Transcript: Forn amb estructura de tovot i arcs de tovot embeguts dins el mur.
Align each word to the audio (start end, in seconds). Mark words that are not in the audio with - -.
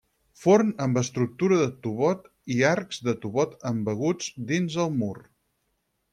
Forn 0.43 0.69
amb 0.85 0.99
estructura 1.01 1.59
de 1.59 1.67
tovot 1.87 2.23
i 2.55 2.57
arcs 2.71 2.99
de 3.09 3.15
tovot 3.27 3.55
embeguts 3.73 4.33
dins 4.55 4.81
el 4.87 4.93
mur. 5.05 5.15